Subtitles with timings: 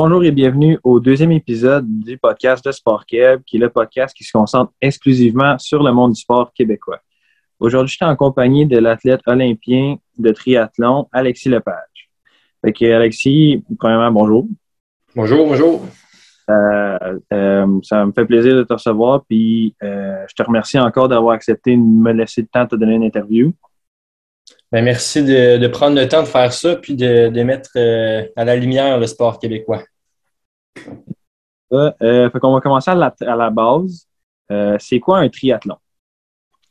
[0.00, 4.16] Bonjour et bienvenue au deuxième épisode du podcast de Sport Québec, qui est le podcast
[4.16, 7.00] qui se concentre exclusivement sur le monde du sport québécois.
[7.58, 12.10] Aujourd'hui, je suis en compagnie de l'athlète olympien de triathlon, Alexis Lepage.
[12.64, 14.46] Fait que, Alexis, premièrement, bonjour.
[15.16, 15.84] Bonjour, bonjour.
[16.48, 21.08] Euh, euh, ça me fait plaisir de te recevoir, puis euh, je te remercie encore
[21.08, 23.52] d'avoir accepté de me laisser le temps de te donner une interview.
[24.70, 27.70] Ben, merci de, prendre le temps de faire ça, puis de, mettre
[28.36, 29.82] à la lumière le sport québécois.
[31.70, 34.06] Euh, qu'on va commencer à la, base.
[34.78, 35.76] c'est quoi un triathlon?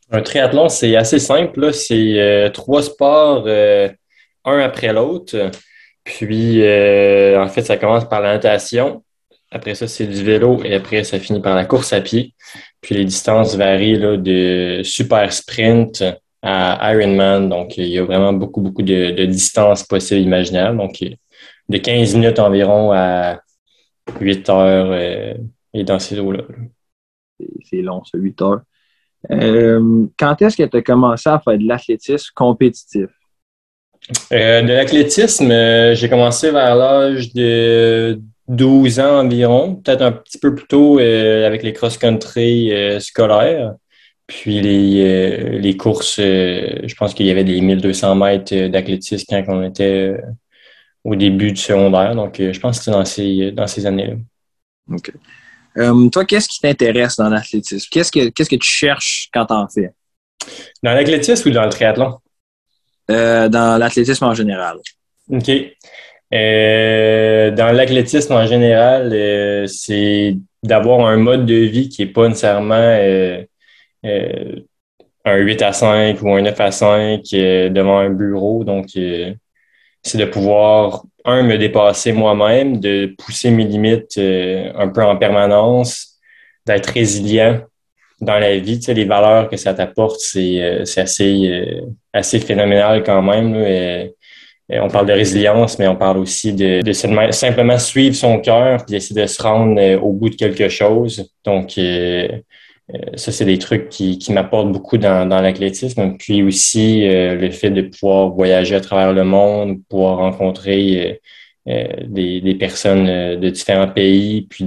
[0.10, 1.72] Un triathlon, c'est assez simple.
[1.72, 5.52] C'est trois sports, un après l'autre.
[6.04, 9.04] Puis, en fait, ça commence par la natation.
[9.52, 12.34] Après ça, c'est du vélo et après, ça finit par la course à pied.
[12.82, 16.04] Puis les distances varient de super sprint
[16.42, 17.50] à Ironman.
[17.50, 20.78] Donc, il y a vraiment beaucoup, beaucoup de, distances possibles imaginables.
[20.78, 21.04] Donc,
[21.70, 23.40] de 15 minutes environ à
[24.19, 25.33] 8 heures euh,
[25.73, 26.44] et dans ces eaux-là.
[27.63, 28.61] C'est long, ça, 8 heures.
[29.31, 33.09] Euh, quand est-ce que tu as commencé à faire de l'athlétisme compétitif?
[34.31, 35.50] Euh, de l'athlétisme,
[35.94, 41.45] j'ai commencé vers l'âge de 12 ans environ, peut-être un petit peu plus tôt euh,
[41.45, 43.73] avec les cross-country euh, scolaires.
[44.25, 49.44] Puis les, euh, les courses, je pense qu'il y avait des 1200 mètres d'athlétisme quand
[49.47, 50.17] on était
[51.08, 52.16] au début du secondaire.
[52.16, 54.16] Donc, je pense que c'était dans ces, dans ces années-là.
[54.91, 55.11] OK.
[56.11, 57.88] toi, qu'est-ce qui t'intéresse dans l'athlétisme?
[57.91, 59.91] Qu'est-ce que, qu'est-ce que tu cherches quand tu en fais?
[60.83, 62.17] Dans l'athlétisme ou dans le triathlon?
[63.08, 64.78] dans l'athlétisme en général.
[65.30, 65.50] OK.
[66.33, 72.28] Euh, dans l'athlétisme en général, euh, c'est d'avoir un mode de vie qui n'est pas
[72.28, 73.45] nécessairement euh,
[74.03, 78.63] un 8 à 5 ou un 9 à 5 devant un bureau.
[78.63, 78.88] Donc,
[80.08, 86.19] c'est de pouvoir, un, me dépasser moi-même, de pousser mes limites un peu en permanence,
[86.66, 87.62] d'être résilient
[88.22, 88.79] dans la vie.
[88.79, 91.81] Tu sais, les valeurs que ça t'apporte, c'est assez,
[92.13, 93.53] assez phénoménal quand même.
[93.53, 94.07] Là,
[94.72, 98.96] euh, on parle de résilience, mais on parle aussi de, simplement suivre son cœur puis
[98.96, 101.31] essayer de se rendre euh, au bout de quelque chose.
[101.46, 102.28] Donc, euh,
[103.16, 106.16] ça, c'est des trucs qui, m'apportent beaucoup dans, l'athlétisme.
[106.18, 111.22] Puis aussi, le fait de pouvoir voyager à travers le monde, pouvoir rencontrer
[111.66, 114.64] des, personnes de différents pays, puis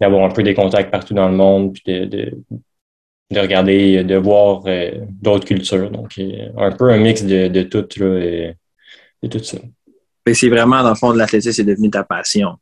[0.00, 2.32] d'avoir un peu des contacts partout dans le monde, puis de,
[3.30, 5.90] de regarder, de voir euh, d'autres cultures.
[5.90, 8.52] Donc, euh, un peu un mix de, de tout, là,
[9.22, 9.58] de tout ça.
[10.32, 12.56] c'est vraiment, dans le fond, l'athlétisme, c'est devenu ta passion.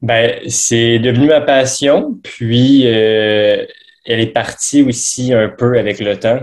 [0.00, 3.66] Ben, c'est devenu ma passion, puis euh,
[4.06, 6.40] elle est partie aussi un peu avec le temps,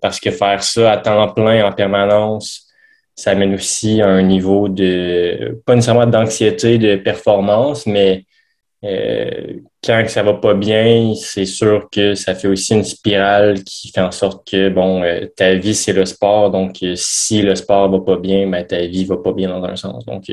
[0.00, 2.64] parce que faire ça à temps plein en permanence,
[3.14, 8.24] ça amène aussi un niveau de, pas nécessairement d'anxiété, de performance, mais
[8.84, 13.90] euh, quand ça va pas bien, c'est sûr que ça fait aussi une spirale qui
[13.90, 17.54] fait en sorte que bon, euh, ta vie c'est le sport, donc euh, si le
[17.54, 20.04] sport va pas bien, ben, ta vie va pas bien dans un sens.
[20.04, 20.30] Donc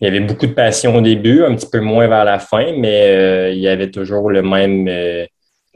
[0.00, 2.72] il y avait beaucoup de passion au début, un petit peu moins vers la fin,
[2.76, 4.88] mais il y avait toujours le même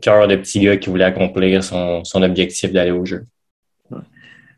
[0.00, 3.26] cœur de petit gars qui voulait accomplir son, son objectif d'aller au jeu.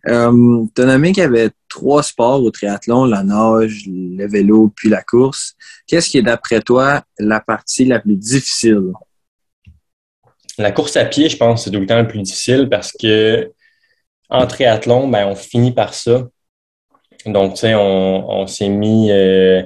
[0.06, 4.72] Euh, tu as nommé qu'il y avait trois sports au triathlon, la nage, le vélo,
[4.74, 5.54] puis la course.
[5.86, 8.92] Qu'est-ce qui est, d'après toi, la partie la plus difficile?
[10.58, 13.50] La course à pied, je pense, c'est tout le temps le plus difficile parce que
[14.28, 16.28] en triathlon, ben, on finit par ça.
[17.26, 19.62] Donc, tu sais, on, s'est mis euh,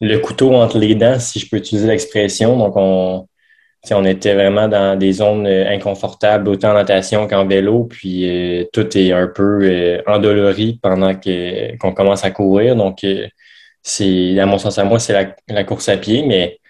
[0.00, 2.56] le couteau entre les dents, si je peux utiliser l'expression.
[2.56, 3.26] Donc, on,
[3.90, 8.64] on était vraiment dans des zones euh, inconfortables, autant en natation qu'en vélo, puis euh,
[8.72, 12.76] tout est un peu euh, endolori pendant qu'on commence à courir.
[12.76, 13.04] Donc,
[13.82, 16.60] c'est à mon sens à moi, c'est la, course à pied, mais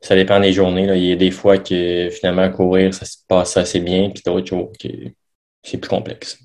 [0.00, 0.86] ça dépend des journées.
[0.86, 0.96] Là.
[0.96, 4.46] Il y a des fois que finalement courir, ça se passe assez bien, puis d'autres
[4.46, 4.88] jours que
[5.62, 6.43] c'est plus complexe.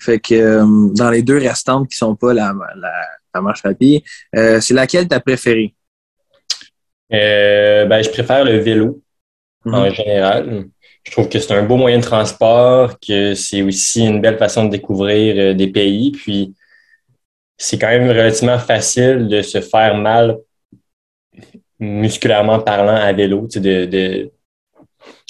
[0.00, 0.62] Fait que
[0.94, 2.52] dans les deux restantes qui sont pas la,
[3.34, 5.74] la marche à pied, c'est laquelle tu as préférée?
[7.12, 9.02] Euh, ben, je préfère le vélo
[9.64, 9.94] en mhm.
[9.94, 10.64] général.
[11.04, 14.64] Je trouve que c'est un beau moyen de transport, que c'est aussi une belle façon
[14.64, 16.12] de découvrir euh, des pays.
[16.12, 16.54] Puis,
[17.56, 20.38] c'est quand même relativement facile de se faire mal
[21.80, 24.30] musculairement parlant à vélo, de, de,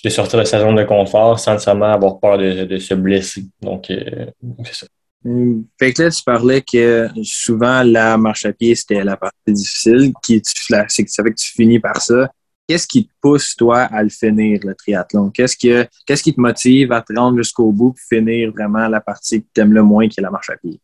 [0.04, 3.44] de, sortir de sa zone de confort sans nécessairement avoir peur de, de se blesser.
[3.60, 4.26] Donc, euh,
[4.64, 4.86] c'est ça.
[5.24, 9.36] Hum, fait que là, tu parlais que souvent la marche à pied, c'était la partie
[9.52, 12.30] difficile, qui ça fait que tu finis par ça.
[12.68, 15.30] Qu'est-ce qui te pousse, toi, à le finir, le triathlon?
[15.30, 19.00] Qu'est-ce, que, qu'est-ce qui te motive à te rendre jusqu'au bout et finir vraiment la
[19.00, 20.78] partie que tu aimes le moins, qui est la marche à pied?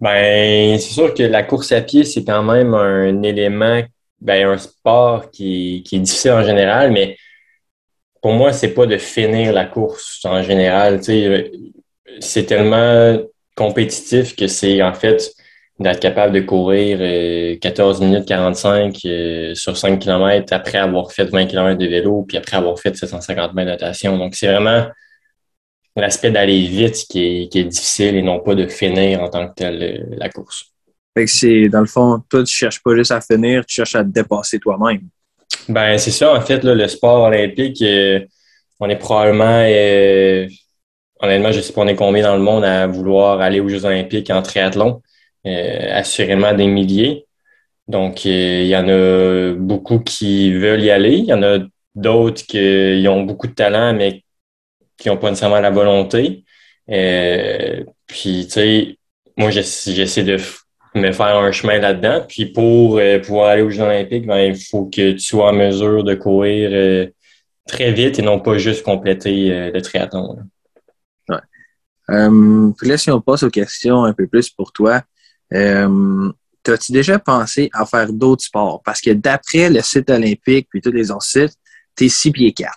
[0.00, 3.82] Ben, c'est sûr que la course à pied, c'est quand même un élément,
[4.20, 7.16] ben, un sport qui, qui est difficile en général, mais
[8.24, 10.98] pour moi, c'est pas de finir la course en général.
[12.20, 13.18] C'est tellement
[13.54, 15.30] compétitif que c'est en fait
[15.78, 21.26] d'être capable de courir 14 euh, minutes 45 euh, sur 5 km après avoir fait
[21.26, 24.16] 20 km de vélo, puis après avoir fait 750 mètres de natation.
[24.16, 24.86] Donc, c'est vraiment
[25.94, 29.82] l'aspect d'aller vite qui est, difficile et non pas de finir en tant que tel
[29.82, 30.72] euh, la course.
[31.14, 33.96] Fait que c'est, dans le fond, toi, tu cherches pas juste à finir, tu cherches
[33.96, 35.10] à te dépasser toi-même.
[35.68, 37.82] Ben, c'est ça, en fait, le sport olympique,
[38.80, 39.62] on est probablement
[41.20, 43.84] honnêtement, je sais pas on est combien dans le monde à vouloir aller aux Jeux
[43.84, 45.00] olympiques en triathlon.
[45.46, 47.26] Euh, assurément des milliers.
[47.86, 51.16] Donc, euh, il y en a beaucoup qui veulent y aller.
[51.18, 51.58] Il y en a
[51.94, 54.24] d'autres qui ont beaucoup de talent, mais
[54.96, 56.44] qui n'ont pas nécessairement la volonté.
[56.90, 58.98] Euh, puis, tu sais,
[59.36, 60.38] moi, j'essaie de
[60.94, 62.24] me faire un chemin là-dedans.
[62.28, 66.04] Puis, pour pouvoir aller aux Jeux olympiques, ben, il faut que tu sois en mesure
[66.04, 67.10] de courir
[67.66, 70.38] très vite et non pas juste compléter le triathlon.
[71.28, 71.36] Ouais.
[72.78, 75.02] puis là, si on passe aux questions un peu plus pour toi,
[75.52, 76.30] euh,
[76.64, 78.82] T'as-tu déjà pensé à faire d'autres sports?
[78.82, 81.54] Parce que d'après le site olympique puis tous les autres sites,
[81.94, 82.72] t'es 6 pieds 4.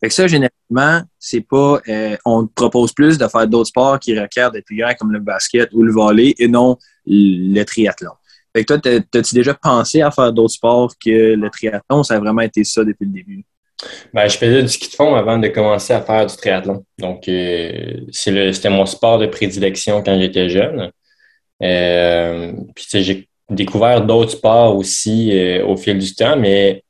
[0.00, 3.98] Fait que ça, généralement, c'est pas, euh, on te propose plus de faire d'autres sports
[3.98, 6.76] qui requièrent des plus comme le basket ou le volley et non
[7.06, 8.12] le triathlon.
[8.54, 12.02] Fait que toi, t'as-tu déjà pensé à faire d'autres sports que le triathlon?
[12.02, 13.44] Ça a vraiment été ça depuis le début?
[14.12, 16.84] Ben, je faisais du ski de fond avant de commencer à faire du triathlon.
[16.98, 20.90] Donc, euh, c'était mon sport de prédilection quand j'étais jeune.
[21.62, 25.32] Euh, puis, j'ai découvert d'autres sports aussi
[25.66, 26.83] au fil du temps, mais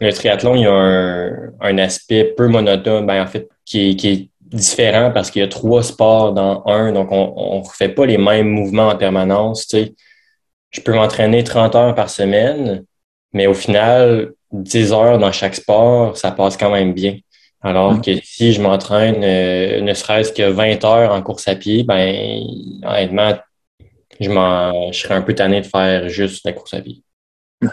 [0.00, 5.10] le triathlon, il y a un, aspect peu monotone, ben, en fait, qui est, différent
[5.12, 8.50] parce qu'il y a trois sports dans un, donc on ne refait pas les mêmes
[8.50, 9.74] mouvements en permanence.
[10.70, 12.84] Je peux m'entraîner 30 heures par semaine,
[13.32, 17.16] mais au final, 10 heures dans chaque sport, ça passe quand même bien.
[17.62, 21.82] Alors que si je m'entraîne euh, ne serait-ce que 20 heures en course à pied,
[21.82, 22.40] ben
[22.84, 23.34] honnêtement,
[24.20, 27.02] je, je serais un peu tanné de faire juste la course à pied.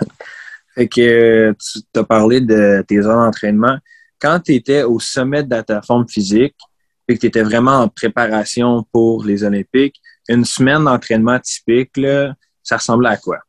[0.76, 3.78] fait que tu as parlé de tes heures d'entraînement.
[4.20, 6.56] Quand tu étais au sommet de ta forme physique,
[7.08, 9.96] et que tu étais vraiment en préparation pour les Olympiques,
[10.30, 12.00] une semaine d'entraînement typique,
[12.64, 13.40] ça ressemblait à quoi?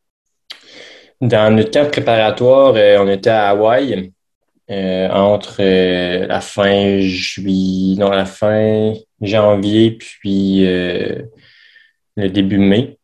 [1.21, 4.13] Dans notre camp préparatoire, euh, on était à Hawaï
[4.71, 12.99] euh, entre euh, la fin juillet, non, la fin janvier, puis le début mai.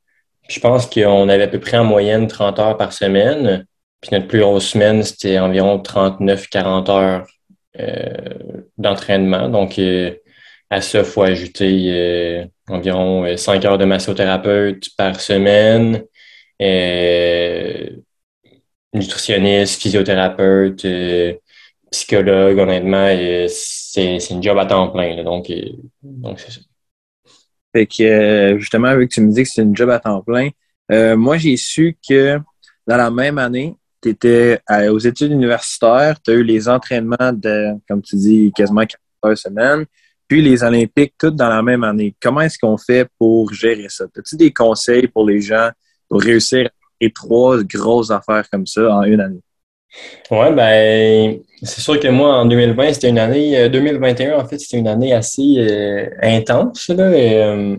[0.49, 3.65] je pense qu'on avait à peu près en moyenne 30 heures par semaine.
[4.01, 7.27] Puis notre plus grosse semaine, c'était environ 39-40 heures
[7.79, 9.49] euh, d'entraînement.
[9.49, 10.15] Donc, euh,
[10.71, 16.05] à ça, il faut ajouter euh, environ 5 heures de massothérapeute par semaine,
[18.93, 20.87] nutritionniste, physiothérapeute,
[21.91, 23.09] psychologue, honnêtement,
[23.49, 25.23] c'est une job à temps plein.
[25.25, 25.51] donc,
[26.03, 26.61] donc c'est ça.
[27.75, 30.23] Fait que, euh, justement, vu que tu me dis que c'est une job à temps
[30.23, 30.51] plein,
[30.91, 32.39] euh, moi, j'ai su que
[32.87, 34.61] dans la même année, tu étais
[34.91, 39.85] aux études universitaires, tu as eu les entraînements de, comme tu dis, quasiment 4 heures
[40.29, 42.15] puis les Olympiques, toutes dans la même année.
[42.21, 44.05] Comment est-ce qu'on fait pour gérer ça?
[44.05, 45.71] As-tu des conseils pour les gens
[46.09, 46.69] pour réussir
[47.01, 49.41] faire trois grosses affaires comme ça en une année?
[50.31, 54.59] Oui, ben, c'est sûr que moi, en 2020, c'était une année, 2021, euh, en fait,
[54.59, 56.89] c'était une année assez euh, intense.
[56.89, 57.77] Là, euh,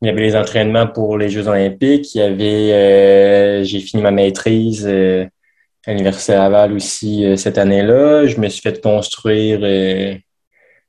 [0.00, 2.14] il y avait les entraînements pour les Jeux olympiques.
[2.14, 8.26] Il y avait, j'ai fini ma maîtrise à l'Université Laval aussi cette année-là.
[8.26, 9.60] Je me suis fait construire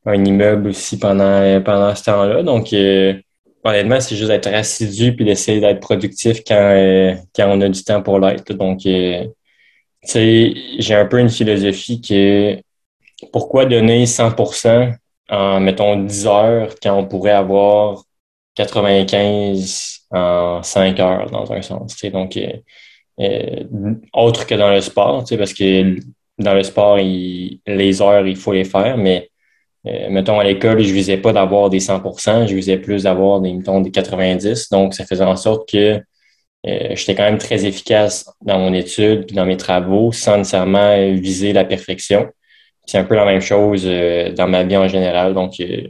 [0.06, 2.44] un immeuble aussi pendant, pendant ce temps-là.
[2.44, 2.74] Donc,
[3.64, 8.02] honnêtement, c'est juste d'être assidu puis d'essayer d'être productif quand, quand on a du temps
[8.02, 8.54] pour l'être.
[8.54, 8.86] Donc,
[10.04, 12.64] sais, j'ai un peu une philosophie qui est
[13.32, 14.94] pourquoi donner 100%
[15.30, 18.04] en, mettons, 10 heures quand on pourrait avoir
[18.56, 21.96] 95 en 5 heures dans un sens.
[22.06, 22.54] Donc, euh,
[23.22, 23.64] euh,
[24.14, 26.00] autre que dans le sport, parce que
[26.38, 29.30] dans le sport, les heures, il faut les faire, mais
[29.88, 33.54] euh, mettons, à l'école, je visais pas d'avoir des 100% je visais plus d'avoir des,
[33.54, 36.02] mettons, des 90 Donc, ça faisait en sorte que
[36.68, 41.54] euh, j'étais quand même très efficace dans mon étude dans mes travaux sans nécessairement viser
[41.54, 42.30] la perfection.
[42.86, 45.34] C'est un peu la même chose euh, dans ma vie en général.
[45.34, 45.88] Donc, euh,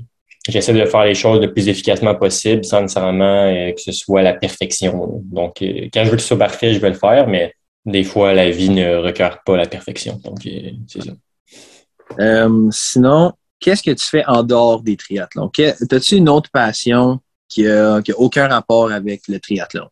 [0.49, 4.33] j'essaie de faire les choses le plus efficacement possible sans nécessairement que ce soit la
[4.33, 5.21] perfection.
[5.25, 7.53] Donc, quand je veux que ce soit parfait, je vais le faire, mais
[7.85, 10.19] des fois, la vie ne requiert pas la perfection.
[10.23, 10.47] Donc,
[10.87, 12.47] c'est ça.
[12.71, 15.51] sinon, qu'est-ce que tu fais en dehors des triathlons?
[15.91, 19.87] As-tu une autre passion qui n'a aucun rapport avec le triathlon?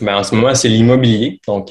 [0.00, 1.40] Ben, en ce moment, c'est l'immobilier.
[1.46, 1.70] Donc,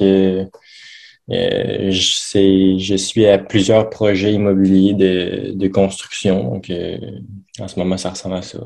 [1.29, 6.43] euh, euh, je, suis à plusieurs projets immobiliers de, construction.
[6.43, 6.97] Donc, euh,
[7.59, 8.59] en ce moment, ça ressemble à ça.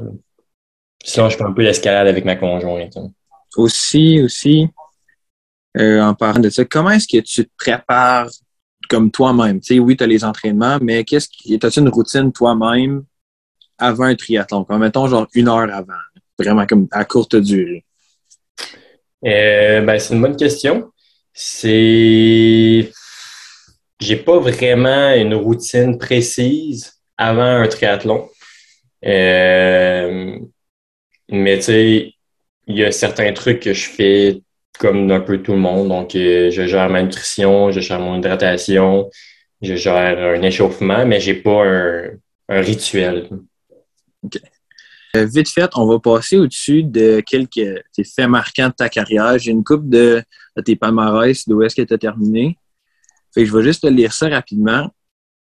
[1.03, 2.97] Sinon, je fais un peu l'escalade avec ma conjointe.
[2.97, 3.12] Hein.
[3.57, 4.67] Aussi, aussi,
[5.77, 8.29] en parlant de ça, comment est-ce que tu te prépares
[8.89, 9.59] comme toi-même?
[9.59, 11.59] Tu sais, oui, tu as les entraînements, mais qu'est-ce qui.
[11.62, 13.03] As-tu une routine toi-même
[13.77, 14.63] avant un triathlon?
[14.63, 15.93] Comme mettons genre une heure avant.
[16.39, 17.85] Vraiment comme à courte durée.
[19.25, 20.91] Euh, ben, c'est une bonne question.
[21.38, 22.92] C'est.
[24.00, 28.30] J'ai pas vraiment une routine précise avant un triathlon.
[29.06, 30.39] Euh,
[31.30, 32.13] mais tu sais,
[32.68, 34.42] il y a certains trucs que je fais
[34.80, 35.89] comme un peu tout le monde.
[35.89, 39.10] Donc, euh, je gère ma nutrition, je gère mon hydratation,
[39.62, 42.12] je gère un échauffement, mais j'ai pas un,
[42.48, 43.27] rituel.
[45.15, 47.84] Euh, vite fait, on va passer au-dessus de quelques
[48.15, 49.38] faits marquants de ta carrière.
[49.38, 50.24] J'ai une coupe de,
[50.62, 52.57] tes palmarès, d'où est-ce que tu as terminé.
[53.33, 54.89] Fait je vais juste te lire ça rapidement.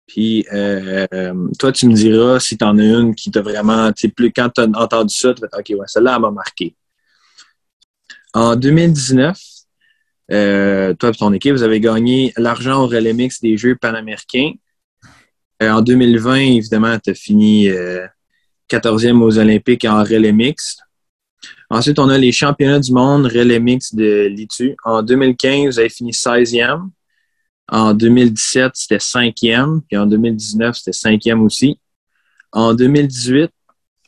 [0.06, 4.32] Puis euh, toi, tu me diras si tu en as une qui t'a vraiment, plus
[4.32, 6.74] quand tu as entendu ça, tu vas OK, ouais, celle-là, elle m'a marqué.
[8.32, 9.38] En 2019,
[10.30, 14.52] euh, toi et ton équipe, vous avez gagné l'argent au relais mix des Jeux panaméricains.
[15.60, 17.68] en 2020, évidemment, tu as fini
[18.70, 20.78] 14e aux Olympiques en relais mix.
[21.70, 24.74] Ensuite, on a les championnats du monde relais mix de l'ITU.
[24.84, 26.88] En 2015, vous avez fini 16e.
[27.70, 29.82] En 2017, c'était 5e.
[29.86, 31.78] Puis en 2019, c'était 5e aussi.
[32.52, 33.50] En 2018,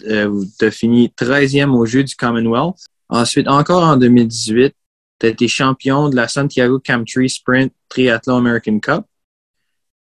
[0.08, 2.86] euh, tu as fini 13e au Jeux du Commonwealth.
[3.10, 4.74] Ensuite, encore en 2018,
[5.18, 9.04] tu as été champion de la Santiago Camtree Sprint Triathlon American Cup.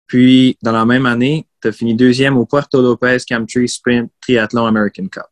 [0.06, 4.66] Puis, dans la même année, tu as fini deuxième au Puerto Lopez Camtree Sprint Triathlon
[4.66, 5.31] American Cup.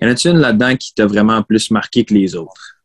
[0.00, 2.76] Y en a-t-il une là-dedans qui t'a vraiment plus marqué que les autres?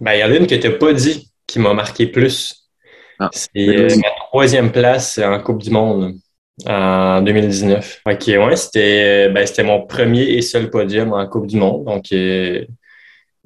[0.00, 2.68] Ben, il y en a une que tu n'as pas dit qui m'a marqué plus.
[3.18, 6.14] Ah, c'est euh, ma troisième place en Coupe du Monde
[6.66, 8.02] en 2019.
[8.06, 11.84] OK, ouais, c'était ben, mon premier et seul podium en Coupe du Monde.
[11.84, 12.64] Donc, euh,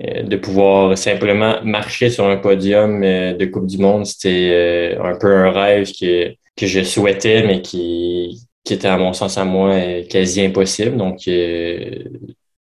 [0.02, 5.32] euh, de pouvoir simplement marcher sur un podium de Coupe du Monde, c'était un peu
[5.32, 9.74] un rêve que, que je souhaitais, mais qui, qui était à mon sens à moi
[9.74, 10.96] euh, quasi impossible.
[10.96, 12.04] Donc euh,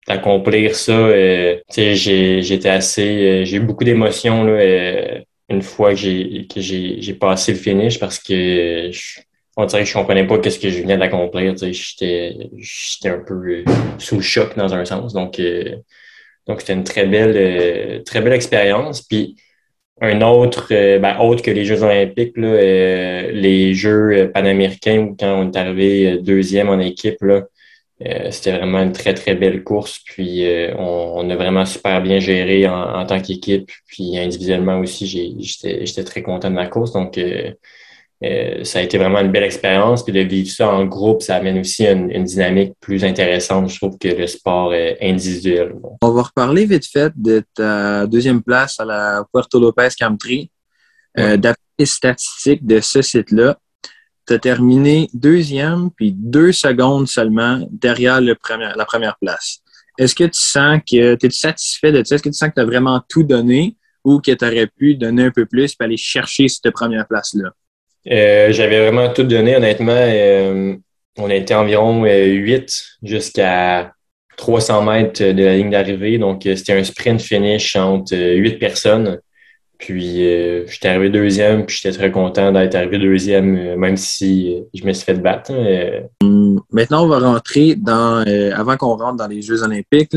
[0.06, 7.16] d'accomplir ça, euh, j'ai j'étais assez j'ai eu beaucoup d'émotions là une fois que j'ai
[7.20, 9.20] passé le finish parce que je,
[9.56, 11.54] on dirait que je comprenais pas qu'est-ce que je venais d'accomplir.
[11.56, 13.64] J'étais j'étais un peu
[13.98, 15.12] sous le choc dans un sens.
[15.12, 15.40] Donc
[16.46, 19.02] donc c'était une très belle très belle expérience.
[19.02, 19.36] Puis
[20.00, 25.14] un autre, euh, ben, autre que les Jeux olympiques, là, euh, les Jeux euh, panaméricains,
[25.18, 27.42] quand on est arrivé deuxième en équipe, là,
[28.30, 30.00] c'était vraiment une très, très belle course.
[30.04, 30.44] Puis
[30.78, 33.70] on, a vraiment super bien géré en, en tant qu'équipe.
[33.86, 36.92] Puis individuellement aussi, j'étais très content de ma course.
[36.92, 37.18] Donc,
[38.22, 40.04] euh, ça a été vraiment une belle expérience.
[40.04, 43.98] Puis de vivre ça en groupe, ça amène aussi une, dynamique plus intéressante, je trouve,
[43.98, 45.74] que le sport individuel.
[46.02, 50.50] On va reparler vite fait de ta deuxième place à la Puerto Lopez Camtree.
[51.18, 53.56] Euh, D'après les statistiques de ce site-là,
[54.26, 58.34] tu as terminé deuxième, puis deux secondes seulement derrière la
[58.84, 59.60] première place.
[59.98, 62.14] Est-ce que tu sens que tu es satisfait de ça?
[62.14, 64.94] Est-ce que tu sens que tu as vraiment tout donné ou que tu aurais pu
[64.94, 67.50] donner un peu plus et aller chercher cette première place-là?
[68.10, 69.92] Euh, j'avais vraiment tout donné, honnêtement.
[69.92, 70.74] Euh,
[71.18, 72.66] on été environ 8 euh,
[73.06, 73.92] jusqu'à
[74.38, 76.16] 300 mètres de la ligne d'arrivée.
[76.16, 79.20] Donc, c'était un sprint finish entre 8 personnes.
[79.80, 80.16] Puis,
[80.66, 85.04] j'étais arrivé deuxième, puis j'étais très content d'être arrivé deuxième, même si je me suis
[85.04, 85.52] fait battre.
[86.22, 90.14] Hum, maintenant, on va rentrer dans, avant qu'on rentre dans les Jeux olympiques,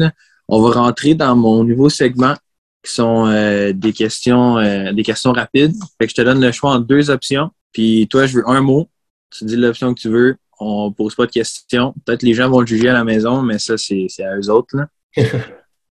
[0.48, 2.36] on va rentrer dans mon nouveau segment
[2.84, 4.58] qui sont des questions
[4.92, 5.76] des questions rapides.
[5.98, 7.50] Fait que je te donne le choix en deux options.
[7.72, 8.90] Puis toi, je veux un mot.
[9.32, 10.36] Tu dis l'option que tu veux.
[10.60, 11.94] On pose pas de questions.
[12.06, 14.78] Peut-être les gens vont le juger à la maison, mais ça, c'est à eux autres.
[14.78, 14.88] Là.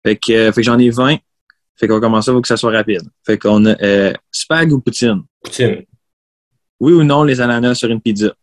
[0.06, 1.18] fait que, euh, fait que j'en ai 20.
[1.79, 3.03] Fait qu'on commence ça, il faut que ça soit rapide.
[3.25, 5.24] Fait qu'on a euh, spag ou poutine?
[5.43, 5.86] Poutine.
[6.79, 8.34] Oui ou non, les ananas sur une pizza?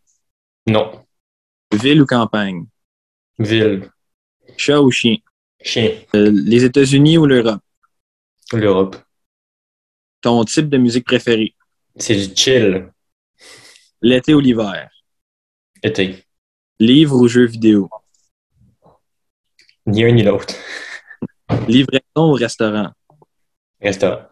[0.66, 1.04] Non.
[1.72, 2.66] Ville ou campagne?
[3.38, 3.90] Ville.
[4.56, 5.16] Chat ou chien?
[5.60, 5.90] Chien.
[6.14, 7.60] Euh, les États-Unis ou l'Europe?
[8.52, 8.96] L'Europe.
[10.20, 11.54] Ton type de musique préférée?
[11.96, 12.90] C'est du chill.
[14.00, 14.90] L'été ou l'hiver?
[15.82, 16.24] Été.
[16.78, 17.90] Livre ou jeu vidéo?
[19.86, 20.54] Ni un ni l'autre.
[21.68, 22.90] Livraison ou restaurant?
[23.84, 24.26] Restaurant.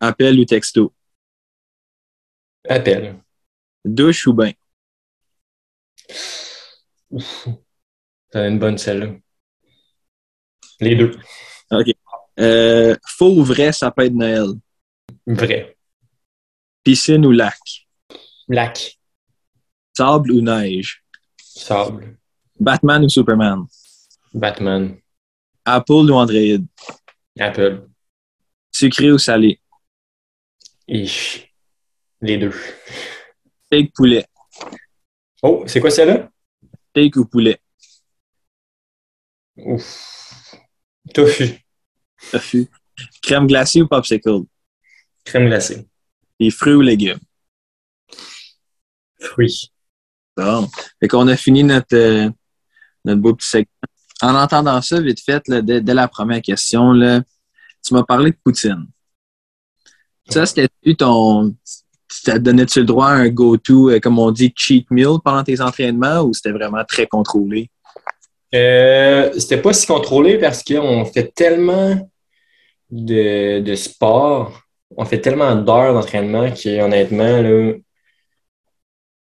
[0.00, 0.92] Appel ou texto?
[2.66, 3.20] Appel.
[3.84, 4.52] Douche ou bain?
[8.32, 9.08] C'est une bonne celle-là.
[10.80, 11.12] Les deux.
[11.70, 11.86] OK.
[12.38, 14.48] Euh, faux ou vrai sapin de Noël?
[15.26, 15.76] Vrai.
[16.82, 17.58] Piscine ou lac?
[18.48, 18.98] Lac.
[19.96, 21.02] Sable ou neige?
[21.38, 22.16] Sable.
[22.58, 23.66] Batman ou Superman?
[24.32, 24.98] Batman.
[25.64, 26.64] Apple ou Android?
[27.38, 27.88] Apple.
[28.78, 29.58] Sucré ou salé?
[30.86, 31.50] Ich.
[32.20, 32.52] Les deux.
[33.64, 34.26] Steak poulet?
[35.42, 36.30] Oh, c'est quoi celle-là?
[36.90, 37.58] Steak ou poulet?
[39.56, 40.54] Ouf.
[41.14, 41.58] Tofu.
[42.30, 42.68] Tofu.
[43.22, 44.42] Crème glacée ou popsicle?
[45.24, 45.88] Crème glacée.
[46.38, 47.20] Et fruits ou légumes?
[49.18, 49.72] Fruits.
[50.36, 50.68] Bon.
[51.00, 52.28] Fait qu'on a fini notre, euh,
[53.06, 53.70] notre beau petit segment.
[54.20, 57.22] En entendant ça, vite fait, là, dès, dès la première question, là,
[57.86, 58.86] tu m'as parlé de poutine.
[60.28, 61.54] Ça, c'était-tu ton.
[62.24, 65.60] Tu donnais-tu le droit à un go-to, euh, comme on dit, cheat meal pendant tes
[65.60, 67.70] entraînements ou c'était vraiment très contrôlé?
[68.54, 72.10] Euh, c'était pas si contrôlé parce qu'on fait tellement
[72.90, 74.60] de, de sport,
[74.96, 77.72] on fait tellement d'heures d'entraînement qu'honnêtement, là,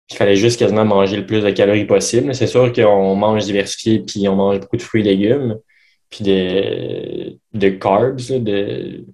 [0.10, 2.34] il fallait juste quasiment manger le plus de calories possible.
[2.36, 5.58] C'est sûr qu'on mange diversifié puis on mange beaucoup de fruits et légumes,
[6.16, 9.06] puis de, carbs, de,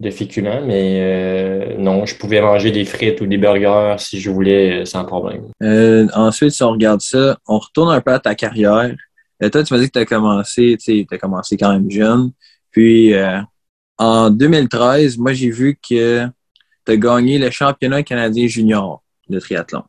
[0.00, 4.30] de féculents, mais euh, non, je pouvais manger des frites ou des burgers si je
[4.30, 5.44] voulais euh, sans problème.
[5.62, 8.94] Euh, ensuite, si on regarde ça, on retourne un peu à ta carrière.
[9.40, 12.32] Toi, tu m'as dit que tu as commencé, tu as commencé quand même jeune.
[12.72, 13.14] Puis
[13.96, 16.26] en 2013, moi j'ai vu que
[16.84, 19.84] tu as gagné le championnat canadien junior de triathlon.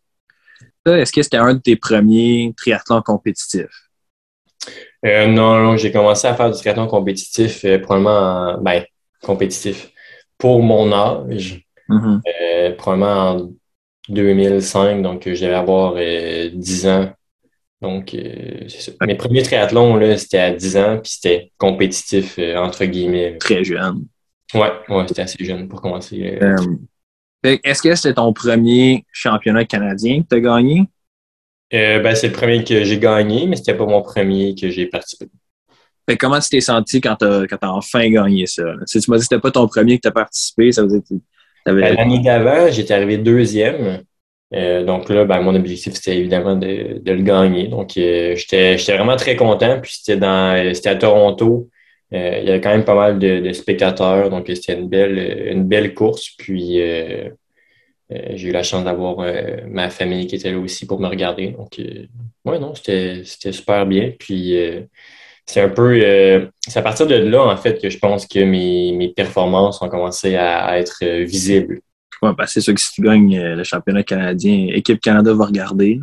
[0.86, 3.89] Est-ce que c'était un de tes premiers triathlons compétitifs?
[5.06, 8.84] Euh, non, non, j'ai commencé à faire du triathlon compétitif, euh, probablement, en- ben,
[9.22, 9.92] compétitif
[10.38, 12.22] pour mon âge, Mhm.
[12.42, 13.52] euh, probablement en
[14.10, 17.12] 2005, donc je devais avoir euh, 10 ans.
[17.82, 18.14] Donc,
[18.68, 18.92] ça.
[19.06, 23.38] Mes premiers triathlons, là, c'était à 10 ans, puis c'était compétitif, entre guillemets.
[23.38, 24.06] Très jeune.
[24.54, 26.40] Ouais, ouais, c'était assez jeune pour commencer.
[27.44, 30.84] Est-ce que c'était ton premier championnat canadien que tu as gagné?
[31.74, 34.88] Euh, ben, c'est le premier que j'ai gagné, mais c'était pas mon premier que j'ai
[34.88, 35.28] participé.
[36.08, 38.64] Fait que comment tu t'es senti quand tu as, enfin gagné ça?
[38.86, 40.88] Si tu m'as dit que c'était pas ton premier que tu as participé, ça veut
[40.88, 41.16] dire que
[41.66, 41.96] Ben.
[41.96, 44.02] L'année d'avant, j'étais arrivé deuxième.
[44.54, 47.68] Euh, donc là, ben, mon objectif, c'était évidemment de, de le gagner.
[47.68, 49.80] Donc, euh, j'étais j'étais vraiment très content.
[49.82, 51.70] Puis c'était dans euh, c'était à Toronto.
[52.14, 54.30] Euh, il y avait quand même pas mal de, de spectateurs.
[54.30, 56.30] Donc, c'était une belle, une belle course.
[56.38, 57.30] Puis euh,
[58.10, 61.50] j'ai eu la chance d'avoir euh, ma famille qui était là aussi pour me regarder.
[61.50, 62.08] Donc, euh,
[62.46, 64.14] ouais, non, c'était super bien.
[64.18, 64.82] Puis euh,
[65.46, 68.40] c'est un peu euh, c'est à partir de là, en fait, que je pense que
[68.40, 71.82] mes, mes performances ont commencé à, à être euh, visibles.
[72.22, 75.46] Ouais, ben, c'est sûr que si tu gagnes euh, le championnat canadien, Équipe Canada va
[75.46, 76.00] regarder.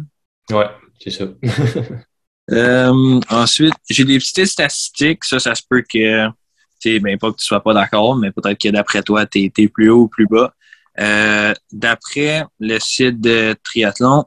[0.51, 0.67] Ouais,
[1.01, 1.25] c'est ça.
[2.53, 5.25] Euh, ensuite, j'ai des petites statistiques.
[5.25, 6.33] Ça, ça se peut que, tu
[6.79, 9.69] sais, ben, pas que tu sois pas d'accord, mais peut-être que d'après toi, tu es,
[9.69, 10.55] plus haut ou plus bas.
[11.01, 14.25] Euh, d'après le site de triathlon,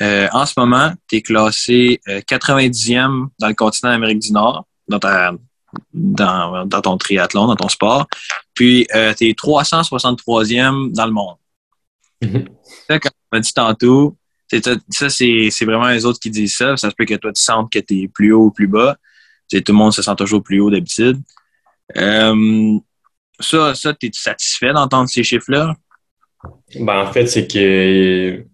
[0.00, 4.66] euh, en ce moment, tu es classé euh, 90e dans le continent d'Amérique du Nord,
[4.88, 5.32] dans, ta,
[5.92, 8.06] dans, dans ton triathlon, dans ton sport.
[8.54, 11.36] Puis, euh, tu es 363e dans le monde.
[12.22, 12.48] Mhm.
[12.88, 14.16] Ça, comme on m'a dit tantôt,
[14.48, 16.76] c'est ça, c'est vraiment les autres qui disent ça.
[16.76, 18.96] Ça se peut que toi, tu sentes que tu es plus haut ou plus bas.
[19.50, 21.20] Tout le monde se sent toujours plus haut d'habitude.
[21.96, 22.78] Euh,
[23.40, 25.74] ça, ça tu es satisfait d'entendre ces chiffres-là?
[26.78, 28.44] Ben, en fait, c'est que.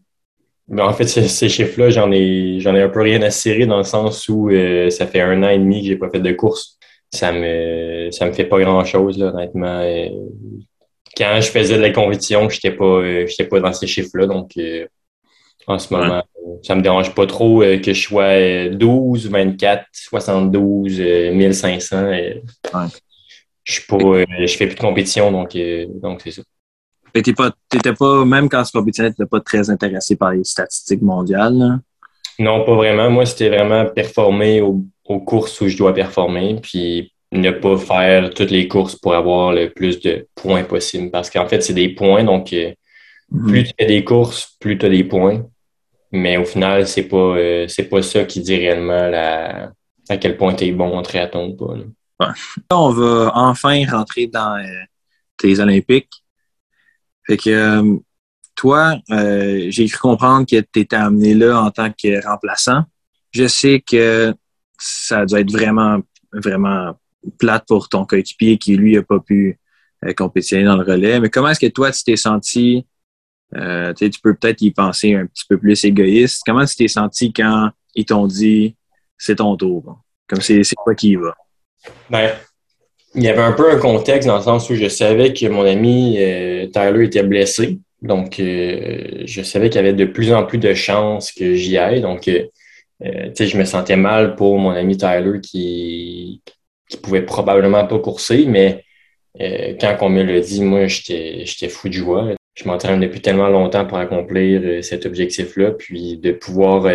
[0.68, 3.78] Ben, en fait, ces, chiffres-là, j'en ai, j'en ai un peu rien à cirer dans
[3.78, 6.32] le sens où euh, ça fait un an et demi que j'ai pas fait de
[6.32, 6.78] course.
[7.10, 9.80] Ça me, ça me fait pas grand-chose, honnêtement.
[9.80, 10.08] Euh,
[11.16, 14.26] quand je faisais de la compétition, j'étais pas, euh, j'étais pas dans ces chiffres-là.
[14.26, 14.86] Donc, euh,
[15.66, 19.30] en ce moment, euh, ça me dérange pas trop euh, que je sois euh, 12,
[19.30, 21.96] 24, 72, euh, 1500.
[21.96, 22.34] euh,
[22.74, 22.86] Ouais.
[23.64, 25.54] Je suis pas, je fais plus de compétition, donc,
[26.00, 26.42] donc c'est ça.
[27.14, 31.02] Que t'es pas, t'étais pas, même quand tu compétitionnais, pas très intéressé par les statistiques
[31.02, 31.54] mondiales.
[31.58, 31.78] là.
[32.38, 33.10] Non, pas vraiment.
[33.10, 38.30] Moi, c'était vraiment performer au- aux courses où je dois performer, puis ne pas faire
[38.32, 41.10] toutes les courses pour avoir le plus de points possible.
[41.10, 42.72] Parce qu'en fait, c'est des points, donc euh,
[43.46, 45.42] plus tu fais des courses, plus tu as des points.
[46.12, 49.72] Mais au final, c'est pas euh, c'est pas ça qui dit réellement la,
[50.08, 51.74] à quel point tu es bon en triathlon ou pas.
[51.76, 51.84] là.
[52.70, 54.64] Là, on va enfin rentrer dans euh,
[55.36, 56.10] tes Olympiques.
[57.28, 57.96] Fait que euh,
[58.54, 62.82] toi, euh, j'ai cru comprendre que tu étais amené là en tant que remplaçant.
[63.30, 64.34] Je sais que
[64.78, 66.00] ça doit être vraiment,
[66.32, 66.98] vraiment
[67.38, 69.58] plate pour ton coéquipier qui, lui, n'a pas pu
[70.04, 71.20] euh, compétitionner dans le relais.
[71.20, 72.84] Mais comment est-ce que toi, tu t'es senti?
[73.56, 76.42] euh, tu peux peut-être y penser un petit peu plus égoïste.
[76.44, 78.76] Comment tu t'es senti quand ils t'ont dit
[79.16, 80.02] c'est ton tour?
[80.28, 81.34] Comme c'est toi qui y va?
[82.10, 82.36] Ben,
[83.14, 85.64] il y avait un peu un contexte dans le sens où je savais que mon
[85.64, 86.18] ami
[86.72, 87.78] Tyler était blessé.
[88.02, 92.00] Donc, je savais qu'il y avait de plus en plus de chances que j'y aille.
[92.00, 92.28] Donc,
[93.04, 96.42] euh, je me sentais mal pour mon ami Tyler qui,
[96.88, 98.84] qui pouvait probablement pas courser, mais
[99.40, 102.28] euh, quand on me l'a dit, moi, j'étais fou de joie.
[102.54, 106.86] Je m'entraîne depuis tellement longtemps pour accomplir euh, cet objectif-là, puis de pouvoir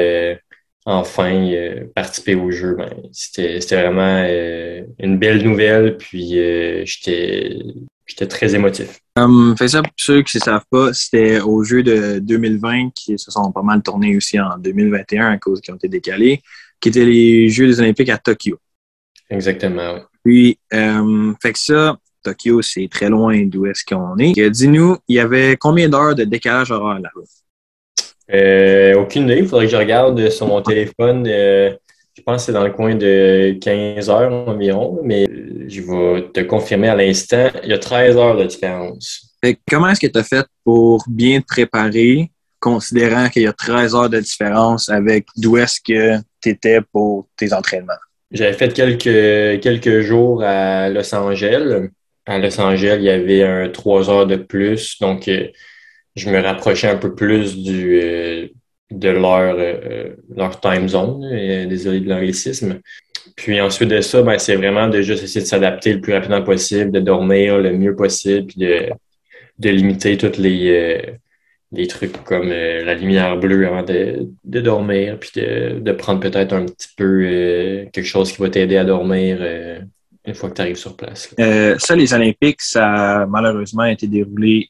[0.85, 1.51] enfin
[1.95, 4.23] participer au jeu, ben, c'était vraiment
[4.99, 6.33] une belle nouvelle, puis
[6.85, 7.57] j'étais
[8.05, 8.99] J'étais très émotif.
[9.17, 13.17] Um, fait ça, pour ceux qui ne savent pas, c'était aux Jeux de 2020 qui
[13.17, 16.41] se sont pas mal tournés aussi en 2021 à cause qui ont été décalés,
[16.81, 18.57] qui étaient les Jeux des Olympiques à Tokyo.
[19.29, 20.01] Exactement, oui.
[20.23, 24.49] Puis, um, fait que ça, Tokyo, c'est très loin d'où est-ce qu'on est.
[24.49, 27.21] Dis-nous, il y avait combien d'heures de décalage horaire là-bas?
[28.31, 29.39] Euh, aucune idée.
[29.39, 31.25] Il faudrait que je regarde sur mon téléphone.
[31.27, 31.71] Euh,
[32.15, 35.27] je pense que c'est dans le coin de 15 heures environ, mais
[35.67, 39.35] je vais te confirmer à l'instant, il y a 13 heures de différence.
[39.67, 43.95] comment est-ce que tu as fait pour bien te préparer, considérant qu'il y a 13
[43.95, 47.93] heures de différence avec d'où est-ce que tu étais pour tes entraînements?
[48.31, 51.89] J'avais fait quelques, quelques jours à Los Angeles.
[52.25, 55.47] À Los Angeles, il y avait un 3 heures de plus, donc euh,
[56.15, 58.47] je me rapprochais un peu plus du, euh,
[58.91, 61.67] de leur, euh, leur time zone.
[61.67, 62.79] désolé de l'anglicisme.
[63.35, 66.43] Puis ensuite de ça, ben, c'est vraiment de juste essayer de s'adapter le plus rapidement
[66.43, 68.89] possible, de dormir le mieux possible, puis de,
[69.57, 71.11] de limiter tous les, euh,
[71.71, 76.19] les trucs comme euh, la lumière bleue avant de, de dormir, puis de, de prendre
[76.19, 79.39] peut-être un petit peu quelque chose qui va t'aider à dormir
[80.25, 81.33] une fois que tu arrives sur place.
[81.79, 84.69] ça, les Olympiques, ça a malheureusement été déroulé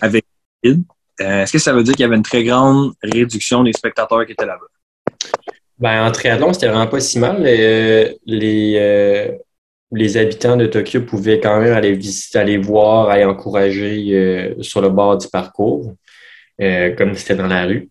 [0.00, 0.24] avec
[1.20, 4.26] euh, est-ce que ça veut dire qu'il y avait une très grande réduction des spectateurs
[4.26, 4.66] qui étaient là-bas?
[5.78, 7.42] Ben, en triathlon, c'était vraiment pas si mal.
[7.42, 9.32] les, euh,
[9.92, 14.80] les habitants de Tokyo pouvaient quand même aller visiter, aller voir, aller encourager euh, sur
[14.80, 15.94] le bord du parcours,
[16.58, 17.90] comme c'était dans la rue.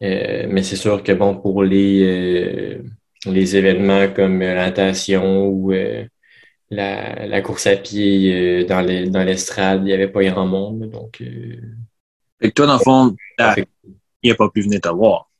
[0.00, 2.80] mais c'est sûr que bon, pour les,
[3.24, 5.72] les événements comme la natation ou
[6.70, 10.90] la, la, course à pied dans l'estrade, il n'y avait pas grand monde.
[10.90, 11.22] Donc,
[12.40, 13.16] fait que toi, dans le fond,
[14.22, 15.30] il n'a pas pu venir te voir.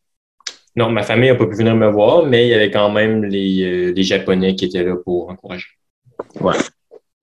[0.75, 3.25] Non, ma famille n'a pas pu venir me voir, mais il y avait quand même
[3.25, 5.69] les, euh, les Japonais qui étaient là pour encourager.
[6.41, 6.57] Ouais.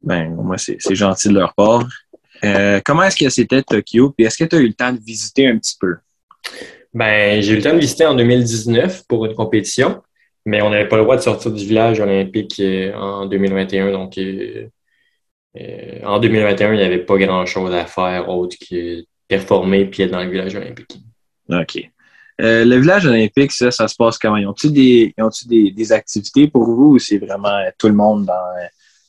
[0.01, 1.87] Ben, moi, c'est gentil de leur part.
[2.43, 4.09] Euh, comment est-ce que c'était Tokyo?
[4.09, 5.95] Puis est-ce que tu as eu le temps de visiter un petit peu?
[6.93, 10.01] Ben, j'ai eu le temps de visiter en 2019 pour une compétition,
[10.45, 13.91] mais on n'avait pas le droit de sortir du village olympique euh, en 2021.
[13.91, 14.17] Donc,
[16.03, 20.23] en 2021, il n'y avait pas grand-chose à faire autre que performer puis être dans
[20.23, 20.97] le village olympique.
[21.49, 21.89] OK.
[22.41, 24.37] Euh, le village olympique, ça, ça se passe comment?
[24.37, 25.13] Ils ont-ils des,
[25.45, 28.33] des, des, activités pour vous ou c'est vraiment tout le monde dans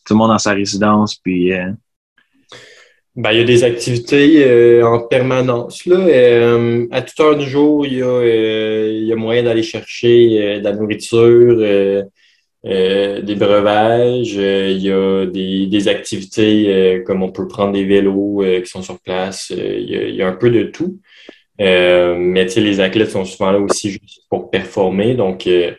[0.05, 1.17] tout le monde dans sa résidence?
[1.17, 1.71] Puis, euh?
[3.17, 5.87] Ben, il y a des activités euh, en permanence.
[5.87, 5.99] Là.
[6.91, 10.65] à toute heure du jour, il y a, il y a moyen d'aller chercher de
[10.65, 11.57] la nourriture,
[12.65, 18.71] des breuvages, il y a des, des activités comme on peut prendre des vélos qui
[18.71, 19.51] sont sur place.
[19.51, 20.99] il, y a, il y a un peu de tout.
[21.61, 25.15] Euh, mais les athlètes sont souvent là aussi juste pour performer.
[25.15, 25.73] Donc, euh,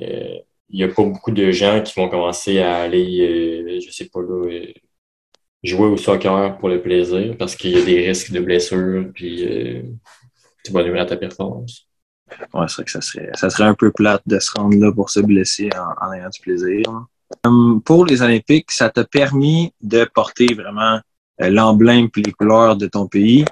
[0.00, 0.38] euh,
[0.70, 4.20] il n'y a pas beaucoup de gens qui vont commencer à aller, je sais pas,
[4.20, 4.48] là,
[5.62, 9.44] jouer au soccer pour le plaisir parce qu'il y a des risques de blessures, puis
[10.64, 11.88] tu vas nuire à ta performance.
[12.54, 14.90] Ouais, c'est vrai que ça serait, ça serait un peu plate de se rendre là
[14.92, 15.68] pour se blesser
[16.00, 16.82] en, ayant du plaisir.
[17.44, 21.00] Hum, pour les Olympiques, ça t'a permis de porter vraiment
[21.38, 23.44] l'emblème et les couleurs de ton pays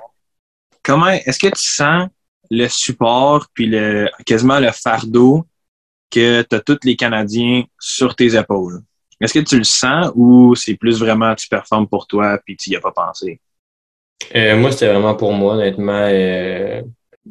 [0.82, 2.08] comment est-ce que tu sens
[2.50, 5.46] le support puis le quasiment le fardeau
[6.10, 8.82] que tu as tous les Canadiens sur tes épaules?
[9.20, 12.70] Est-ce que tu le sens ou c'est plus vraiment tu performes pour toi puis tu
[12.70, 13.40] n'y as pas pensé?
[14.34, 16.06] Euh, moi, c'était vraiment pour moi, honnêtement.
[16.08, 16.82] Euh,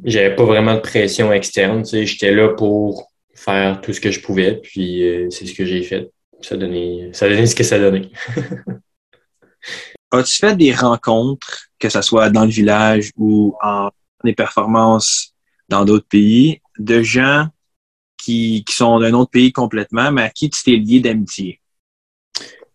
[0.03, 1.85] j'avais pas vraiment de pression externe.
[1.85, 5.83] J'étais là pour faire tout ce que je pouvais, puis euh, c'est ce que j'ai
[5.83, 6.11] fait.
[6.41, 8.09] Ça donnait, ça donnait ce que ça donnait.
[10.11, 13.89] As-tu fait des rencontres, que ce soit dans le village ou en
[14.23, 15.33] des performances
[15.69, 17.47] dans d'autres pays, de gens
[18.17, 21.61] qui, qui sont d'un autre pays complètement, mais à qui tu t'es lié d'amitié?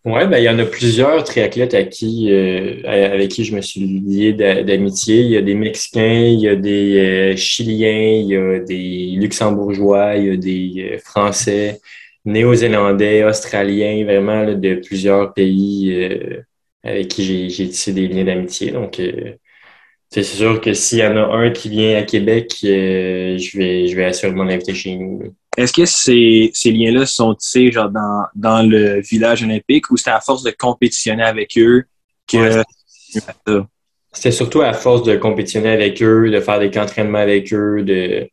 [0.05, 3.61] Oui, ben, il y en a plusieurs triathlètes à qui, euh, avec qui je me
[3.61, 5.21] suis lié d'amitié.
[5.21, 9.17] Il y a des Mexicains, il y a des euh, Chiliens, il y a des
[9.19, 11.79] Luxembourgeois, il y a des euh, Français,
[12.23, 15.91] Néo-Zélandais, Australiens, vraiment de plusieurs pays
[16.83, 18.71] avec qui j'ai tissé des liens d'amitié.
[18.71, 19.33] Donc, euh,
[20.23, 23.87] c'est sûr que s'il y en a un qui vient à Québec, euh, je vais
[23.87, 25.35] je vais assurément l'inviter chez nous.
[25.57, 30.11] Est-ce que ces, ces liens-là sont tissés genre dans, dans le village olympique ou c'est
[30.11, 31.83] à force de compétitionner avec eux
[32.27, 32.63] que
[34.13, 38.29] C'était surtout à force de compétitionner avec eux, de faire des entraînements avec eux, de,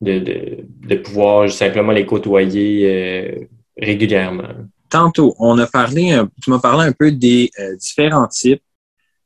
[0.00, 0.58] de, de,
[0.88, 4.54] de pouvoir simplement les côtoyer euh, régulièrement.
[4.88, 8.62] Tantôt, on a parlé, tu m'as parlé un peu des euh, différents types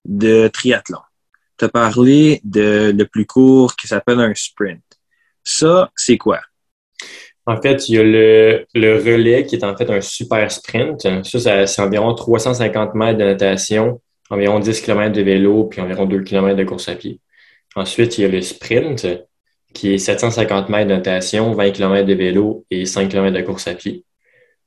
[0.06, 1.00] de triathlon.
[1.60, 4.80] Tu parlé de le plus court qui s'appelle un sprint.
[5.44, 6.40] Ça, c'est quoi?
[7.44, 11.06] En fait, il y a le, le, relais qui est en fait un super sprint.
[11.22, 16.22] Ça, c'est environ 350 mètres de natation, environ 10 km de vélo, puis environ 2
[16.22, 17.20] km de course à pied.
[17.76, 19.06] Ensuite, il y a le sprint
[19.74, 23.68] qui est 750 mètres de natation, 20 km de vélo et 5 km de course
[23.68, 24.06] à pied.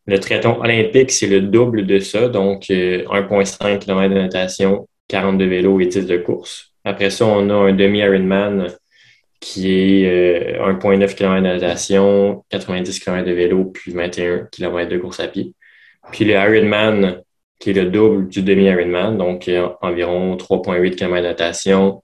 [0.05, 5.39] Le triathlon olympique, c'est le double de ça, donc 1,5 euh, km de natation, 40
[5.39, 6.72] de vélo et 10 de course.
[6.83, 8.67] Après ça, on a un demi-Ironman
[9.39, 14.97] qui est 1,9 euh, km de natation, 90 km de vélo, puis 21 km de
[14.97, 15.53] course à pied.
[16.11, 17.21] Puis le Ironman,
[17.59, 22.03] qui est le double du demi-Ironman, donc euh, environ 3,8 km de natation,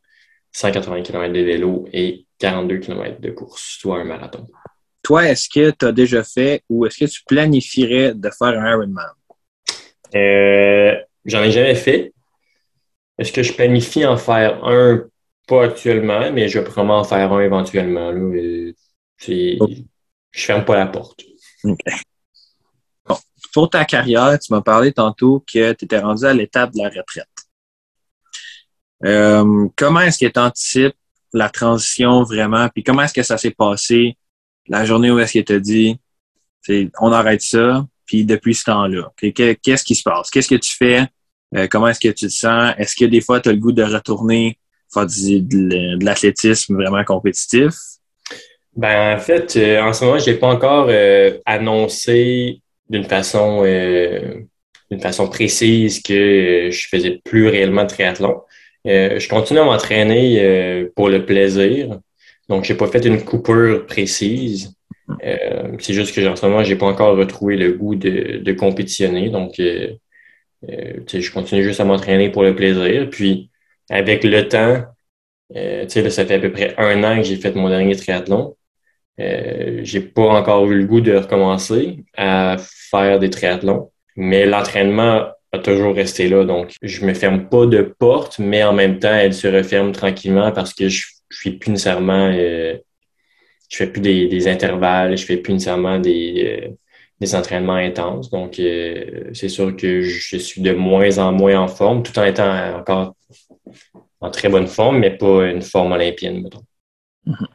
[0.52, 4.46] 180 km de vélo et 42 km de course, soit un marathon.
[5.04, 8.72] Toi, est-ce que tu as déjà fait ou est-ce que tu planifierais de faire un
[8.72, 9.06] Ironman?
[10.16, 12.14] Euh, J'en ai jamais fait.
[13.20, 15.04] Est-ce que je planifie en faire un?
[15.48, 18.12] Pas actuellement, mais je vais probablement en faire un éventuellement.
[18.12, 18.74] Là, ne
[19.28, 21.24] Je ferme pas la porte.
[23.52, 26.90] Pour ta carrière, tu m'as parlé tantôt que tu étais rendu à l'étape de la
[26.90, 27.28] retraite.
[29.06, 30.96] Euh, comment est-ce que tu anticipes
[31.34, 32.70] la transition vraiment?
[32.70, 34.18] Puis comment est-ce que ça s'est passé?
[34.68, 36.00] La journée où est-ce que tu dit
[37.00, 39.12] on arrête ça, puis depuis ce temps-là?
[39.18, 40.30] Qu'est-ce qui se passe?
[40.30, 41.08] Qu'est-ce que tu fais?
[41.56, 42.74] Euh, comment est-ce que tu te sens?
[42.78, 44.58] Est-ce que des fois, tu as le goût de retourner
[44.94, 47.74] faire de l'athlétisme vraiment compétitif?
[48.76, 53.64] Ben, en fait, euh, en ce moment, je n'ai pas encore euh, annoncé d'une façon,
[53.64, 58.42] d'une façon précise que je faisais plus réellement de triathlon.
[58.84, 62.00] je continue à m'entraîner pour le plaisir.
[62.48, 64.74] Donc, j'ai pas fait une coupure précise.
[65.22, 69.30] c'est juste que en ce moment, j'ai pas encore retrouvé le goût de, de compétitionner.
[69.30, 69.62] Donc,
[70.68, 73.10] euh, je continue juste à m'entraîner pour le plaisir.
[73.10, 73.50] Puis,
[73.90, 74.84] avec le temps,
[75.56, 78.56] euh, là, ça fait à peu près un an que j'ai fait mon dernier triathlon.
[79.20, 85.28] Euh, j'ai pas encore eu le goût de recommencer à faire des triathlons, mais l'entraînement
[85.52, 86.46] a toujours resté là.
[86.46, 90.52] Donc, je me ferme pas de porte, mais en même temps, elle se referme tranquillement
[90.52, 92.78] parce que je, je suis plus nécessairement, euh,
[93.70, 96.72] je fais plus des, des, intervalles, je fais plus nécessairement des,
[97.20, 98.30] des entraînements intenses.
[98.30, 102.24] Donc, euh, c'est sûr que je suis de moins en moins en forme, tout en
[102.24, 103.16] étant encore
[104.22, 106.64] en très bonne forme, mais pas une forme olympienne, mettons.
[107.28, 107.48] Mm-hmm.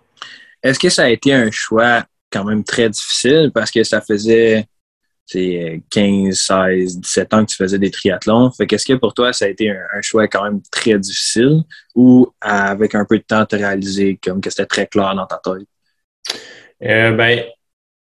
[0.62, 4.66] Est-ce que ça a été un choix quand même très difficile parce que ça faisait
[5.30, 8.50] 15, 16, 17 ans que tu faisais des triathlons.
[8.50, 11.62] Fait qu'est-ce que pour toi, ça a été un, choix quand même très difficile
[11.94, 15.40] ou avec un peu de temps, tu réalisé comme que c'était très clair dans ta
[15.42, 15.66] tête?
[16.82, 17.44] Euh, ben,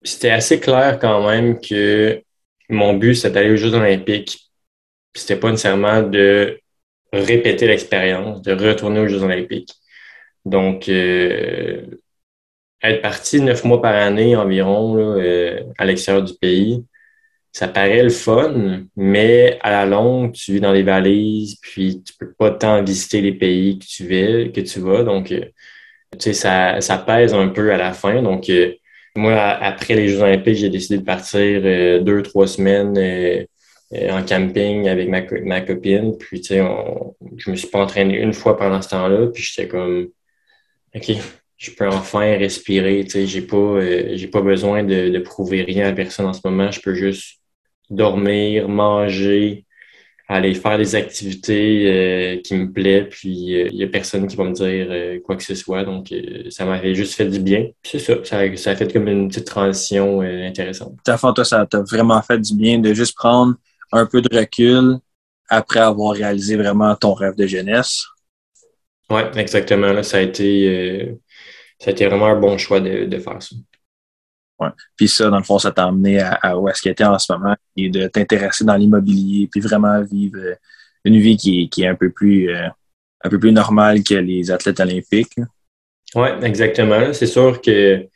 [0.02, 2.22] c'était assez clair quand même que
[2.68, 4.50] mon but, c'était d'aller aux Jeux olympiques.
[5.14, 6.60] C'était pas nécessairement de
[7.12, 9.74] répéter l'expérience, de retourner aux Jeux olympiques.
[10.44, 11.86] Donc, euh,
[12.82, 16.84] être parti neuf mois par année environ euh, à l'extérieur du pays,
[17.52, 22.14] ça paraît le fun, mais à la longue, tu vis dans les valises, puis tu
[22.18, 25.04] peux pas tant visiter les pays que tu vas, que tu vas.
[25.04, 25.44] Donc, euh,
[26.12, 28.22] tu sais, ça, ça pèse un peu à la fin.
[28.22, 28.50] Donc,
[29.16, 33.44] moi, après les Jeux olympiques, j'ai décidé de partir euh, deux, trois semaines euh,
[33.94, 36.16] euh, en camping avec ma, ma copine.
[36.18, 36.62] Puis, tu sais,
[37.36, 39.28] je me suis pas entraîné une fois pendant ce temps-là.
[39.28, 40.08] Puis, j'étais comme,
[40.94, 41.12] OK,
[41.58, 43.04] je peux enfin respirer.
[43.04, 43.80] Tu sais, j'ai pas,
[44.14, 46.70] j'ai pas besoin de, de prouver rien à personne en ce moment.
[46.70, 47.40] Je peux juste
[47.90, 49.64] dormir, manger,
[50.36, 54.36] aller faire des activités euh, qui me plaisent, puis il euh, n'y a personne qui
[54.36, 55.82] va me dire euh, quoi que ce soit.
[55.82, 56.14] Donc,
[56.50, 57.66] ça m'avait juste fait du bien.
[57.82, 60.94] C'est ça, ça, a fait comme une petite transition intéressante.
[61.04, 63.56] toi, ça t'a vraiment fait du bien de juste prendre
[63.90, 64.98] un peu de recul
[65.48, 68.04] après avoir réalisé vraiment ton rêve de jeunesse?
[69.10, 69.92] Oui, exactement.
[69.92, 71.18] Là, ça, a été,
[71.80, 73.56] ça a été vraiment un bon choix de, de faire ça.
[74.96, 77.32] Puis ça, dans le fond, ça t'a amené à, où est-ce qu'il était en ce
[77.32, 80.54] moment et de t'intéresser dans l'immobilier, puis vraiment vivre euh,
[81.04, 82.68] une vie qui, est un peu plus euh,
[83.22, 85.36] un peu plus normale que les athlètes olympiques.
[86.14, 87.12] Oui, exactement.
[87.12, 88.06] C'est sûr que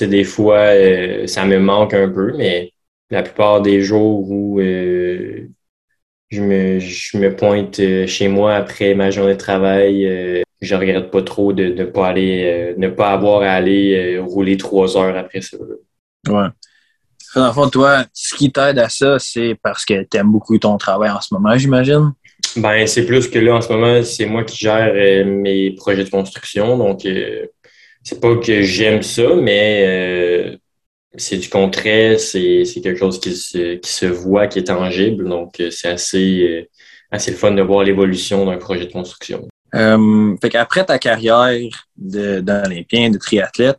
[0.00, 2.72] des fois, euh, ça me manque un peu, mais
[3.10, 10.44] la plupart des jours où je, me, pointe chez moi après ma journée de travail,
[10.60, 14.96] je regrette pas trop de ne pas aller, ne pas avoir à aller rouler trois
[14.96, 15.56] heures après ça.
[16.28, 16.48] Ouais.
[17.34, 20.58] Dans le fond, toi, ce qui t'aide à ça, c'est parce que tu aimes beaucoup
[20.58, 22.12] ton travail en ce moment, j'imagine?
[22.56, 26.04] Ben, c'est plus que là, en ce moment, c'est moi qui gère euh, mes projets
[26.04, 26.76] de construction.
[26.76, 27.46] Donc, euh,
[28.02, 30.56] c'est pas que j'aime ça, mais euh,
[31.16, 35.28] c'est du concret, c'est quelque chose qui se, qui se voit, qui est tangible.
[35.28, 36.68] Donc, c'est assez,
[37.12, 39.46] assez le fun de voir l'évolution d'un projet de construction.
[39.72, 43.78] fait qu'après ta carrière d'Olympien, de, de triathlète,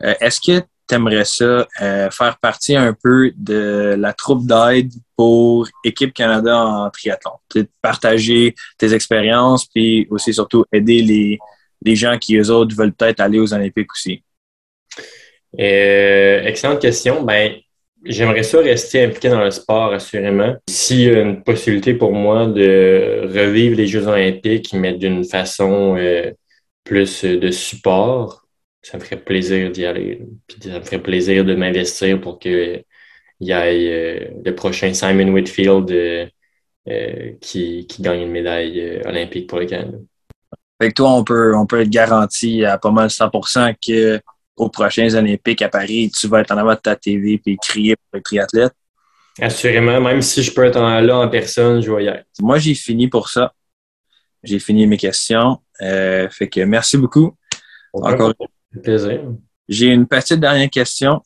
[0.00, 5.68] est-ce que tu aimerais ça euh, faire partie un peu de la troupe d'aide pour
[5.84, 7.32] Équipe Canada en triathlon?
[7.80, 11.38] Partager tes expériences, puis aussi surtout aider les,
[11.82, 14.22] les gens qui, eux autres, veulent peut-être aller aux Olympiques aussi.
[15.58, 17.22] Euh, excellente question.
[17.22, 17.54] Ben,
[18.04, 20.56] j'aimerais ça rester impliqué dans le sport, assurément.
[20.68, 25.96] S'il y a une possibilité pour moi de revivre les Jeux olympiques, mais d'une façon
[25.96, 26.32] euh,
[26.84, 28.43] plus de support,
[28.84, 30.22] ça me ferait plaisir d'y aller.
[30.46, 32.84] Puis ça me ferait plaisir de m'investir pour qu'il
[33.40, 33.54] y ait
[33.92, 36.26] euh, le prochain Simon Whitfield euh,
[36.88, 39.96] euh, qui, qui, gagne une médaille olympique pour le Canada.
[40.78, 43.30] Avec toi, on peut, on peut être garanti à pas mal 100
[43.86, 44.20] que
[44.56, 47.96] aux prochains Olympiques à Paris, tu vas être en avant de ta TV et crier
[47.96, 48.74] pour les triathlètes.
[49.40, 52.26] Assurément, même si je peux être là en personne, je vais y être.
[52.38, 53.52] Moi, j'ai fini pour ça.
[54.44, 55.58] J'ai fini mes questions.
[55.80, 57.34] fait que merci beaucoup.
[57.94, 58.34] Encore
[58.82, 59.20] plaisir.
[59.68, 61.22] J'ai une petite dernière question.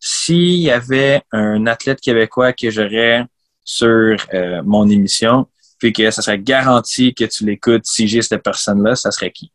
[0.00, 3.24] S'il y avait un athlète québécois que j'aurais
[3.64, 5.46] sur euh, mon émission,
[5.78, 9.52] puis que ça serait garanti que tu l'écoutes si j'ai cette personne-là, ça serait qui?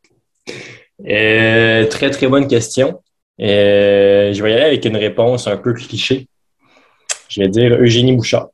[1.08, 3.01] Euh, très, très bonne question.
[3.41, 6.27] Euh, je vais y aller avec une réponse un peu cliché.
[7.29, 8.49] Je vais dire Eugénie Bouchard.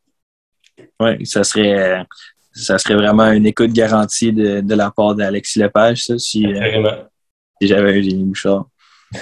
[0.99, 2.04] Oui, ça serait,
[2.54, 6.45] ça serait vraiment une écoute garantie de, la part d'Alexis Lepage, ça, si,
[7.62, 8.67] si j'avais Eugénie Bouchard.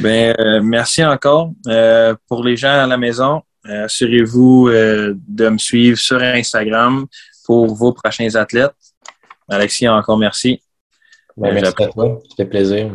[0.00, 1.52] ben, euh, merci encore.
[1.66, 7.06] Euh, pour les gens à la maison, euh, assurez-vous de me suivre sur Instagram
[7.44, 8.72] pour vos prochains athlètes.
[9.48, 10.62] Alexis, encore merci.
[11.36, 12.18] Ben, merci à toi.
[12.36, 12.94] Fait plaisir.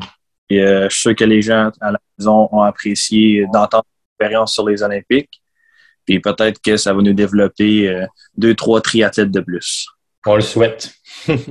[0.50, 3.86] Et, je suis sûr que les gens à la maison ont apprécié d'entendre
[4.20, 5.42] l'expérience sur les Olympiques.
[6.06, 8.06] Puis peut-être que ça va nous développer
[8.38, 9.88] deux, trois triathlètes de plus.
[10.26, 10.94] On le souhaite.